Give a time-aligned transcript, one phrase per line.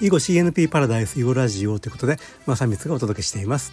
[0.00, 3.72] 囲碁 CNP パラダイス囲碁ラジオということで、まあ、サミツがお届けしています。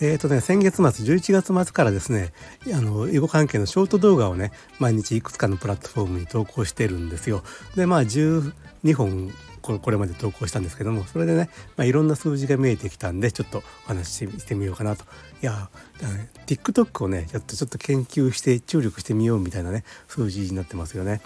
[0.00, 2.32] えっ、ー、とね、先月末、11月末からですね、
[2.72, 7.42] あの、囲碁関係のショート動画をね、毎日いくつかのプラットフォームに投稿してるんですよ。
[7.74, 9.32] で、まあ、12本
[9.62, 11.48] これまで投稿したんですけどもそれでね、
[11.78, 15.04] まあ、いろんな数字が見えてきたんでちょっとお話ししてみようかなと
[15.42, 15.70] いや
[16.02, 21.22] ね TikTok をねちょっとちょっと研究して注力してみようみたいなね数字になってますよね。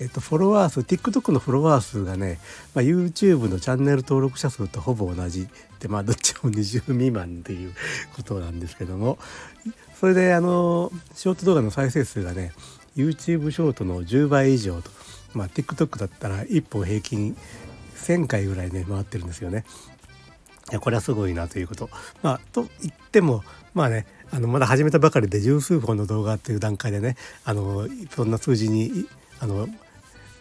[0.00, 2.38] えっと、フォロワー数 TikTok のフォロワー数がね、
[2.74, 5.46] まあ、YouTube のチャンネル登録者数とほぼ同じ
[5.78, 7.74] でまあどっちも20未満っていう
[8.16, 9.18] ことなんですけども
[10.00, 12.52] それであのショート動画の再生数がね
[12.96, 14.90] YouTube ショートの10倍以上と、
[15.34, 17.36] まあ、TikTok だったら1本平均
[17.96, 19.64] 1,000回ぐらいね回ってるんですよね。
[20.70, 21.90] いやこれはすごいなということ。
[22.22, 23.44] まあと言っても
[23.74, 29.06] まあねあのまだ始めたばかりで十数本の動画っていう段階でねあのそんな数字に
[29.40, 29.68] あの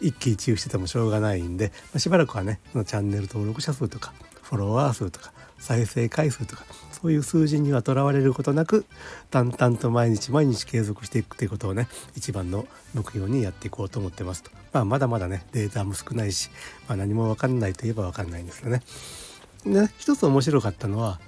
[0.02, 8.85] 一喜一憂しててもしょうがないんで、まあ、しばらくはねチャンネル登録者数とかフォロワー数とか再生回数とかそういう数字にはとらわれることなく
[9.29, 16.49] 淡々と毎日毎日継続していくということをね一番の目標にやっていこうと思ってますと、まあ、まだまだねデータも少ないし、
[16.88, 18.82] まあ、何も分かんないといえば分かんないんですよね。
[19.66, 21.20] で、ね、一つ面白かったのは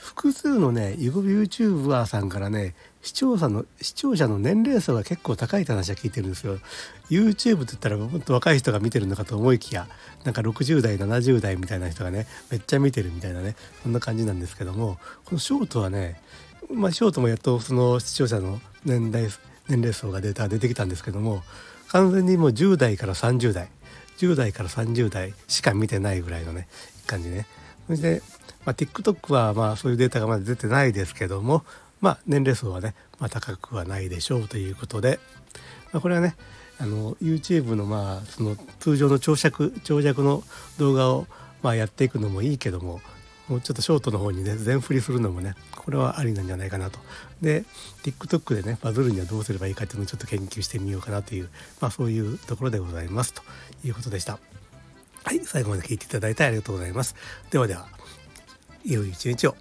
[0.00, 6.58] 複数のね YouTuber さんからね視聴者の視聴者の年齢層が結構高いって話は聞いてるんですよ。
[7.10, 9.86] YouTube って言ったらもっと若い人が見てるのかと思いきや
[10.24, 16.20] なんか60代70代みたいな人がねめっちゃ見てるみたいなねそんな感じなんですけどもこのショートはね
[16.70, 19.28] まあショートもやっとその視聴者の年代
[19.68, 21.42] 年齢層がデータ出てきたんですけども
[21.88, 23.70] 完全にもう10代から30代
[24.18, 26.68] 10代から30代しか見てないぐらいのね
[27.06, 27.46] 感じね。
[27.96, 28.22] それで、
[28.64, 31.64] まあ、TikTok はまあそういうデータがまだ出てないですけども
[32.00, 35.18] まあ年齢層はね、まあ、高くはないでしょうということで、
[35.92, 36.36] まあ、これはね
[36.78, 40.44] あの YouTube のまあその通常の長尺長尺の
[40.78, 41.26] 動画を
[41.62, 43.00] まあやっていくのもいいけども
[43.48, 47.00] もうちょっとショートの方にね全振りするのもねこれはありなんじゃないかなと。
[47.42, 47.64] で
[48.04, 51.48] TikTok でねバズるにはどうすればいいかっていうのをちょっと研究してみようかなという、
[51.80, 53.42] まあ、そういうところでございますと
[53.84, 54.38] いうことでした。
[55.24, 57.14] はい、最後まで聞いていただいてありがとうございます。
[57.50, 57.86] ではでは、
[58.84, 59.56] 良い一日を。